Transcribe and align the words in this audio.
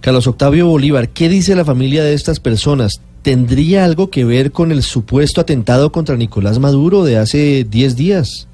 Carlos 0.00 0.26
Octavio 0.26 0.66
Bolívar, 0.66 1.08
¿qué 1.08 1.28
dice 1.28 1.56
la 1.56 1.64
familia 1.64 2.04
de 2.04 2.14
estas 2.14 2.38
personas? 2.40 3.00
¿Tendría 3.22 3.84
algo 3.84 4.08
que 4.08 4.24
ver 4.24 4.52
con 4.52 4.70
el 4.70 4.82
supuesto 4.82 5.40
atentado 5.40 5.90
contra 5.90 6.16
Nicolás 6.16 6.58
Maduro 6.58 7.04
de 7.04 7.16
hace 7.18 7.64
10 7.68 7.96
días? 7.96 8.46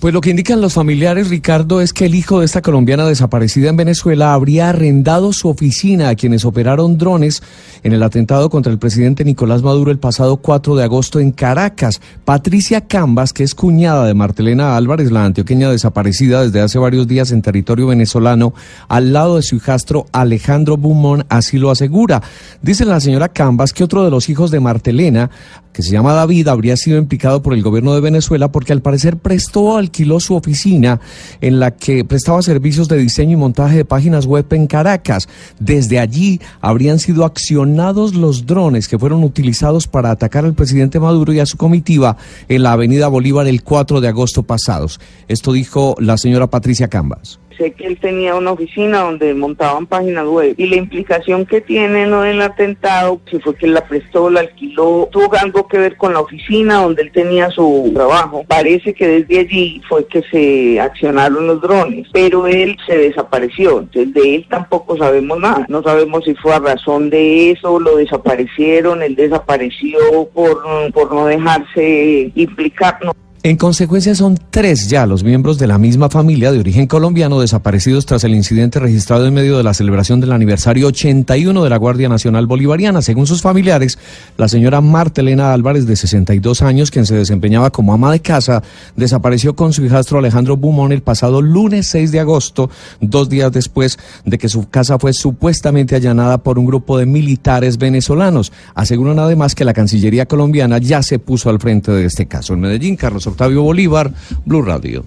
Pues 0.00 0.14
lo 0.14 0.20
que 0.20 0.30
indican 0.30 0.60
los 0.60 0.74
familiares, 0.74 1.28
Ricardo, 1.28 1.80
es 1.80 1.92
que 1.92 2.06
el 2.06 2.14
hijo 2.14 2.38
de 2.38 2.46
esta 2.46 2.62
colombiana 2.62 3.04
desaparecida 3.04 3.68
en 3.68 3.76
Venezuela 3.76 4.32
habría 4.32 4.68
arrendado 4.68 5.32
su 5.32 5.48
oficina 5.48 6.08
a 6.08 6.14
quienes 6.14 6.44
operaron 6.44 6.98
drones 6.98 7.42
en 7.82 7.92
el 7.92 8.04
atentado 8.04 8.48
contra 8.48 8.70
el 8.70 8.78
presidente 8.78 9.24
Nicolás 9.24 9.64
Maduro 9.64 9.90
el 9.90 9.98
pasado 9.98 10.36
4 10.36 10.76
de 10.76 10.84
agosto 10.84 11.18
en 11.18 11.32
Caracas. 11.32 12.00
Patricia 12.24 12.82
Cambas, 12.82 13.32
que 13.32 13.42
es 13.42 13.56
cuñada 13.56 14.06
de 14.06 14.14
Martelena 14.14 14.76
Álvarez, 14.76 15.10
la 15.10 15.24
antioqueña 15.24 15.68
desaparecida 15.68 16.44
desde 16.44 16.60
hace 16.60 16.78
varios 16.78 17.08
días 17.08 17.32
en 17.32 17.42
territorio 17.42 17.88
venezolano, 17.88 18.54
al 18.86 19.12
lado 19.12 19.34
de 19.34 19.42
su 19.42 19.56
hijastro 19.56 20.06
Alejandro 20.12 20.76
Bumón, 20.76 21.26
así 21.28 21.58
lo 21.58 21.72
asegura. 21.72 22.22
Dice 22.62 22.84
la 22.84 23.00
señora 23.00 23.30
Cambas 23.30 23.72
que 23.72 23.82
otro 23.82 24.04
de 24.04 24.12
los 24.12 24.28
hijos 24.28 24.52
de 24.52 24.60
Martelena, 24.60 25.28
que 25.72 25.82
se 25.82 25.90
llama 25.90 26.12
David, 26.12 26.48
habría 26.48 26.76
sido 26.76 26.98
implicado 26.98 27.42
por 27.42 27.54
el 27.54 27.62
gobierno 27.62 27.94
de 27.94 28.00
Venezuela 28.00 28.50
porque 28.50 28.72
al 28.72 28.82
parecer 28.82 29.16
prestó 29.16 29.76
al 29.76 29.87
alquiló 29.88 30.20
su 30.20 30.34
oficina 30.34 31.00
en 31.40 31.60
la 31.60 31.72
que 31.72 32.04
prestaba 32.04 32.42
servicios 32.42 32.88
de 32.88 32.98
diseño 32.98 33.32
y 33.32 33.40
montaje 33.40 33.76
de 33.78 33.84
páginas 33.84 34.26
web 34.26 34.46
en 34.50 34.66
Caracas. 34.66 35.28
Desde 35.58 35.98
allí 35.98 36.40
habrían 36.60 36.98
sido 36.98 37.24
accionados 37.24 38.14
los 38.14 38.46
drones 38.46 38.86
que 38.86 38.98
fueron 38.98 39.24
utilizados 39.24 39.86
para 39.86 40.10
atacar 40.10 40.44
al 40.44 40.54
presidente 40.54 41.00
Maduro 41.00 41.32
y 41.32 41.40
a 41.40 41.46
su 41.46 41.56
comitiva 41.56 42.16
en 42.48 42.62
la 42.62 42.72
avenida 42.72 43.08
Bolívar 43.08 43.46
el 43.46 43.62
4 43.62 44.00
de 44.00 44.08
agosto 44.08 44.42
pasados. 44.42 45.00
Esto 45.26 45.52
dijo 45.52 45.96
la 45.98 46.18
señora 46.18 46.48
Patricia 46.48 46.88
Cambas 46.88 47.40
sé 47.58 47.72
que 47.72 47.86
él 47.86 47.98
tenía 48.00 48.34
una 48.34 48.52
oficina 48.52 49.00
donde 49.00 49.34
montaban 49.34 49.86
páginas 49.86 50.26
web 50.26 50.54
y 50.56 50.66
la 50.66 50.76
implicación 50.76 51.44
que 51.44 51.60
tiene 51.60 52.06
no 52.06 52.24
en 52.24 52.36
el 52.36 52.42
atentado, 52.42 53.20
si 53.30 53.38
fue 53.40 53.54
que 53.56 53.66
la 53.66 53.86
prestó, 53.86 54.30
la 54.30 54.40
alquiló, 54.40 55.08
tuvo 55.10 55.34
algo 55.36 55.66
que 55.68 55.78
ver 55.78 55.96
con 55.96 56.14
la 56.14 56.20
oficina 56.20 56.82
donde 56.82 57.02
él 57.02 57.12
tenía 57.12 57.50
su 57.50 57.90
trabajo. 57.94 58.44
Parece 58.46 58.94
que 58.94 59.06
desde 59.06 59.40
allí 59.40 59.82
fue 59.88 60.06
que 60.06 60.22
se 60.30 60.80
accionaron 60.80 61.46
los 61.46 61.60
drones, 61.60 62.06
pero 62.12 62.46
él 62.46 62.76
se 62.86 62.96
desapareció, 62.96 63.80
entonces 63.80 64.14
de 64.14 64.36
él 64.36 64.46
tampoco 64.48 64.96
sabemos 64.96 65.38
nada. 65.38 65.66
No 65.68 65.82
sabemos 65.82 66.24
si 66.24 66.34
fue 66.34 66.54
a 66.54 66.60
razón 66.60 67.10
de 67.10 67.50
eso, 67.50 67.80
lo 67.80 67.96
desaparecieron, 67.96 69.02
él 69.02 69.16
desapareció 69.16 69.98
por, 70.32 70.62
por 70.92 71.12
no 71.12 71.26
dejarse 71.26 72.32
implicar. 72.34 72.98
En 73.44 73.56
consecuencia, 73.56 74.16
son 74.16 74.36
tres 74.50 74.90
ya 74.90 75.06
los 75.06 75.22
miembros 75.22 75.58
de 75.58 75.68
la 75.68 75.78
misma 75.78 76.10
familia 76.10 76.50
de 76.50 76.58
origen 76.58 76.88
colombiano 76.88 77.38
desaparecidos 77.38 78.04
tras 78.04 78.24
el 78.24 78.34
incidente 78.34 78.80
registrado 78.80 79.26
en 79.26 79.34
medio 79.34 79.56
de 79.56 79.62
la 79.62 79.74
celebración 79.74 80.18
del 80.18 80.32
aniversario 80.32 80.88
81 80.88 81.62
de 81.62 81.70
la 81.70 81.76
Guardia 81.76 82.08
Nacional 82.08 82.48
Bolivariana. 82.48 83.00
Según 83.00 83.28
sus 83.28 83.40
familiares, 83.40 83.96
la 84.36 84.48
señora 84.48 84.80
Marta 84.80 85.20
Elena 85.20 85.52
Álvarez, 85.52 85.86
de 85.86 85.94
62 85.94 86.62
años, 86.62 86.90
quien 86.90 87.06
se 87.06 87.14
desempeñaba 87.14 87.70
como 87.70 87.92
ama 87.92 88.10
de 88.10 88.18
casa, 88.18 88.60
desapareció 88.96 89.54
con 89.54 89.72
su 89.72 89.84
hijastro 89.84 90.18
Alejandro 90.18 90.56
Bumón 90.56 90.90
el 90.90 91.02
pasado 91.02 91.40
lunes 91.40 91.86
6 91.86 92.10
de 92.10 92.18
agosto, 92.18 92.70
dos 93.00 93.28
días 93.28 93.52
después 93.52 94.00
de 94.24 94.36
que 94.36 94.48
su 94.48 94.68
casa 94.68 94.98
fue 94.98 95.12
supuestamente 95.12 95.94
allanada 95.94 96.38
por 96.38 96.58
un 96.58 96.66
grupo 96.66 96.98
de 96.98 97.06
militares 97.06 97.78
venezolanos. 97.78 98.52
Aseguran 98.74 99.20
además 99.20 99.54
que 99.54 99.64
la 99.64 99.74
Cancillería 99.74 100.26
colombiana 100.26 100.78
ya 100.78 101.04
se 101.04 101.20
puso 101.20 101.50
al 101.50 101.60
frente 101.60 101.92
de 101.92 102.04
este 102.04 102.26
caso. 102.26 102.54
En 102.54 102.60
Medellín, 102.60 102.96
Carlos 102.96 103.27
Octavio 103.28 103.62
Bolívar, 103.62 104.12
Blue 104.44 104.62
Radio. 104.62 105.04